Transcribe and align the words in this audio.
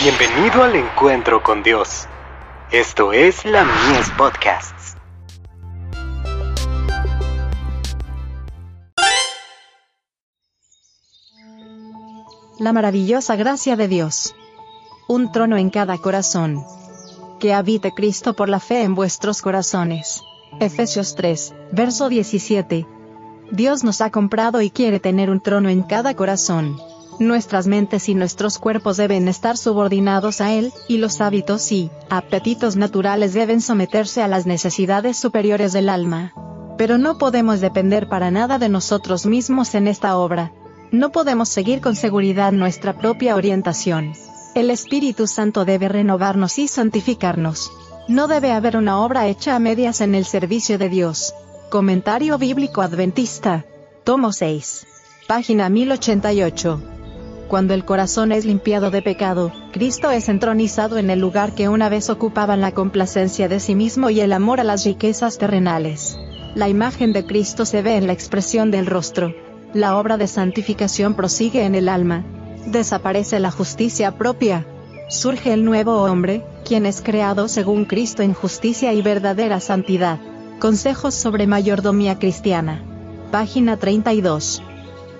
Bienvenido 0.00 0.62
al 0.62 0.76
encuentro 0.76 1.42
con 1.42 1.64
Dios. 1.64 2.06
Esto 2.70 3.12
es 3.12 3.44
la 3.44 3.64
Mies 3.64 4.08
Podcasts. 4.16 4.96
La 12.60 12.72
maravillosa 12.72 13.34
gracia 13.34 13.74
de 13.74 13.88
Dios. 13.88 14.36
Un 15.08 15.32
trono 15.32 15.56
en 15.56 15.68
cada 15.68 15.98
corazón. 15.98 16.62
Que 17.40 17.52
habite 17.52 17.90
Cristo 17.90 18.34
por 18.34 18.48
la 18.48 18.60
fe 18.60 18.84
en 18.84 18.94
vuestros 18.94 19.42
corazones. 19.42 20.22
Efesios 20.60 21.16
3, 21.16 21.54
verso 21.72 22.08
17. 22.08 22.86
Dios 23.50 23.82
nos 23.82 24.00
ha 24.00 24.10
comprado 24.10 24.62
y 24.62 24.70
quiere 24.70 25.00
tener 25.00 25.28
un 25.28 25.40
trono 25.40 25.68
en 25.70 25.82
cada 25.82 26.14
corazón. 26.14 26.78
Nuestras 27.18 27.66
mentes 27.66 28.08
y 28.08 28.14
nuestros 28.14 28.58
cuerpos 28.58 28.96
deben 28.96 29.26
estar 29.26 29.56
subordinados 29.56 30.40
a 30.40 30.52
Él, 30.52 30.72
y 30.86 30.98
los 30.98 31.20
hábitos 31.20 31.72
y 31.72 31.90
apetitos 32.10 32.76
naturales 32.76 33.34
deben 33.34 33.60
someterse 33.60 34.22
a 34.22 34.28
las 34.28 34.46
necesidades 34.46 35.16
superiores 35.16 35.72
del 35.72 35.88
alma. 35.88 36.32
Pero 36.78 36.96
no 36.96 37.18
podemos 37.18 37.60
depender 37.60 38.08
para 38.08 38.30
nada 38.30 38.58
de 38.58 38.68
nosotros 38.68 39.26
mismos 39.26 39.74
en 39.74 39.88
esta 39.88 40.16
obra. 40.16 40.52
No 40.92 41.10
podemos 41.10 41.48
seguir 41.48 41.80
con 41.80 41.96
seguridad 41.96 42.52
nuestra 42.52 42.96
propia 42.96 43.34
orientación. 43.34 44.12
El 44.54 44.70
Espíritu 44.70 45.26
Santo 45.26 45.64
debe 45.64 45.88
renovarnos 45.88 46.56
y 46.60 46.68
santificarnos. 46.68 47.72
No 48.06 48.28
debe 48.28 48.52
haber 48.52 48.76
una 48.76 49.00
obra 49.00 49.26
hecha 49.26 49.56
a 49.56 49.58
medias 49.58 50.00
en 50.00 50.14
el 50.14 50.24
servicio 50.24 50.78
de 50.78 50.88
Dios. 50.88 51.34
Comentario 51.68 52.38
Bíblico 52.38 52.80
Adventista. 52.80 53.66
Tomo 54.04 54.32
6. 54.32 54.86
Página 55.26 55.68
1088. 55.68 56.97
Cuando 57.48 57.72
el 57.72 57.86
corazón 57.86 58.30
es 58.30 58.44
limpiado 58.44 58.90
de 58.90 59.00
pecado, 59.00 59.52
Cristo 59.72 60.10
es 60.10 60.28
entronizado 60.28 60.98
en 60.98 61.08
el 61.08 61.18
lugar 61.18 61.54
que 61.54 61.70
una 61.70 61.88
vez 61.88 62.10
ocupaban 62.10 62.60
la 62.60 62.72
complacencia 62.72 63.48
de 63.48 63.58
sí 63.58 63.74
mismo 63.74 64.10
y 64.10 64.20
el 64.20 64.34
amor 64.34 64.60
a 64.60 64.64
las 64.64 64.84
riquezas 64.84 65.38
terrenales. 65.38 66.18
La 66.54 66.68
imagen 66.68 67.14
de 67.14 67.24
Cristo 67.24 67.64
se 67.64 67.80
ve 67.80 67.96
en 67.96 68.06
la 68.06 68.12
expresión 68.12 68.70
del 68.70 68.84
rostro. 68.84 69.34
La 69.72 69.96
obra 69.96 70.18
de 70.18 70.26
santificación 70.26 71.14
prosigue 71.14 71.64
en 71.64 71.74
el 71.74 71.88
alma. 71.88 72.22
Desaparece 72.66 73.40
la 73.40 73.50
justicia 73.50 74.18
propia. 74.18 74.66
Surge 75.08 75.54
el 75.54 75.64
nuevo 75.64 76.02
hombre, 76.02 76.44
quien 76.66 76.84
es 76.84 77.00
creado 77.00 77.48
según 77.48 77.86
Cristo 77.86 78.22
en 78.22 78.34
justicia 78.34 78.92
y 78.92 79.00
verdadera 79.00 79.58
santidad. 79.60 80.18
Consejos 80.58 81.14
sobre 81.14 81.46
mayordomía 81.46 82.18
cristiana. 82.18 82.82
Página 83.30 83.78
32. 83.78 84.62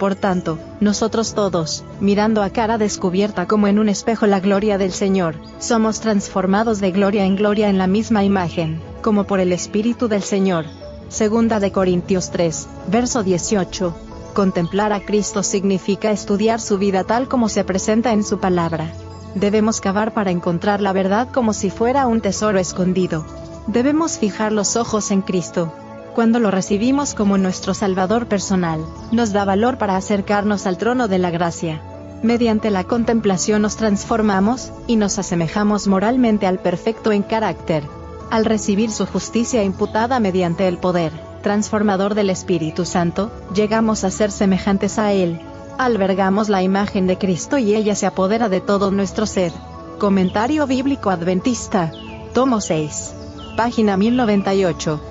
Por 0.00 0.14
tanto, 0.14 0.58
nosotros 0.80 1.34
todos, 1.34 1.84
mirando 2.00 2.42
a 2.42 2.48
cara 2.48 2.78
descubierta 2.78 3.46
como 3.46 3.66
en 3.66 3.78
un 3.78 3.90
espejo 3.90 4.26
la 4.26 4.40
gloria 4.40 4.78
del 4.78 4.92
Señor, 4.92 5.34
somos 5.58 6.00
transformados 6.00 6.80
de 6.80 6.90
gloria 6.90 7.26
en 7.26 7.36
gloria 7.36 7.68
en 7.68 7.76
la 7.76 7.86
misma 7.86 8.24
imagen, 8.24 8.80
como 9.02 9.24
por 9.24 9.40
el 9.40 9.52
Espíritu 9.52 10.08
del 10.08 10.22
Señor. 10.22 10.64
Segunda 11.10 11.60
de 11.60 11.70
Corintios 11.70 12.30
3, 12.30 12.66
verso 12.86 13.22
18. 13.22 13.94
Contemplar 14.32 14.94
a 14.94 15.00
Cristo 15.00 15.42
significa 15.42 16.12
estudiar 16.12 16.62
su 16.62 16.78
vida 16.78 17.04
tal 17.04 17.28
como 17.28 17.50
se 17.50 17.62
presenta 17.62 18.12
en 18.14 18.24
su 18.24 18.40
palabra. 18.40 18.90
Debemos 19.34 19.82
cavar 19.82 20.14
para 20.14 20.30
encontrar 20.30 20.80
la 20.80 20.94
verdad 20.94 21.28
como 21.30 21.52
si 21.52 21.68
fuera 21.68 22.06
un 22.06 22.22
tesoro 22.22 22.58
escondido. 22.58 23.26
Debemos 23.66 24.16
fijar 24.16 24.50
los 24.50 24.76
ojos 24.76 25.10
en 25.10 25.20
Cristo, 25.20 25.74
cuando 26.14 26.38
lo 26.38 26.50
recibimos 26.50 27.14
como 27.14 27.38
nuestro 27.38 27.74
Salvador 27.74 28.26
personal, 28.26 28.84
nos 29.12 29.32
da 29.32 29.44
valor 29.44 29.78
para 29.78 29.96
acercarnos 29.96 30.66
al 30.66 30.78
trono 30.78 31.08
de 31.08 31.18
la 31.18 31.30
gracia. 31.30 31.82
Mediante 32.22 32.70
la 32.70 32.84
contemplación 32.84 33.62
nos 33.62 33.76
transformamos, 33.76 34.72
y 34.86 34.96
nos 34.96 35.18
asemejamos 35.18 35.86
moralmente 35.86 36.46
al 36.46 36.58
perfecto 36.58 37.12
en 37.12 37.22
carácter. 37.22 37.84
Al 38.30 38.44
recibir 38.44 38.90
su 38.90 39.06
justicia 39.06 39.62
imputada 39.64 40.20
mediante 40.20 40.68
el 40.68 40.78
poder 40.78 41.12
transformador 41.42 42.14
del 42.14 42.30
Espíritu 42.30 42.84
Santo, 42.84 43.30
llegamos 43.54 44.04
a 44.04 44.10
ser 44.10 44.30
semejantes 44.30 44.98
a 44.98 45.12
Él. 45.12 45.40
Albergamos 45.78 46.48
la 46.48 46.62
imagen 46.62 47.06
de 47.06 47.16
Cristo 47.16 47.58
y 47.58 47.74
ella 47.74 47.94
se 47.94 48.06
apodera 48.06 48.48
de 48.48 48.60
todo 48.60 48.90
nuestro 48.90 49.26
ser. 49.26 49.52
Comentario 49.98 50.66
Bíblico 50.66 51.10
Adventista. 51.10 51.92
Tomo 52.34 52.60
6. 52.60 53.14
Página 53.56 53.96
1098. 53.96 55.09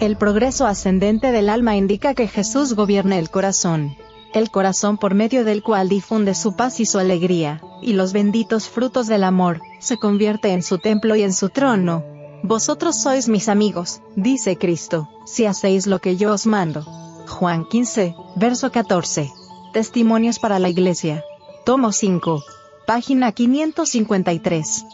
El 0.00 0.16
progreso 0.16 0.66
ascendente 0.66 1.30
del 1.30 1.48
alma 1.48 1.76
indica 1.76 2.14
que 2.14 2.26
Jesús 2.26 2.74
gobierna 2.74 3.18
el 3.18 3.30
corazón. 3.30 3.96
El 4.32 4.50
corazón 4.50 4.98
por 4.98 5.14
medio 5.14 5.44
del 5.44 5.62
cual 5.62 5.88
difunde 5.88 6.34
su 6.34 6.56
paz 6.56 6.80
y 6.80 6.86
su 6.86 6.98
alegría, 6.98 7.62
y 7.80 7.92
los 7.92 8.12
benditos 8.12 8.68
frutos 8.68 9.06
del 9.06 9.22
amor, 9.22 9.62
se 9.78 9.96
convierte 9.96 10.52
en 10.52 10.64
su 10.64 10.78
templo 10.78 11.14
y 11.14 11.22
en 11.22 11.32
su 11.32 11.48
trono. 11.48 12.02
Vosotros 12.42 13.00
sois 13.00 13.28
mis 13.28 13.48
amigos, 13.48 14.02
dice 14.16 14.58
Cristo, 14.58 15.08
si 15.24 15.46
hacéis 15.46 15.86
lo 15.86 16.00
que 16.00 16.16
yo 16.16 16.32
os 16.32 16.46
mando. 16.46 16.82
Juan 17.28 17.64
15, 17.64 18.16
verso 18.34 18.72
14. 18.72 19.32
Testimonios 19.72 20.40
para 20.40 20.58
la 20.58 20.68
Iglesia. 20.68 21.24
Tomo 21.64 21.92
5. 21.92 22.42
Página 22.86 23.30
553. 23.32 24.84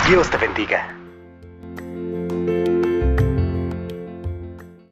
Dios 0.08 0.28
te 0.30 0.36
bendiga. 0.36 1.01